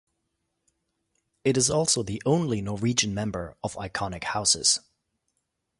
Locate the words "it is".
1.43-1.69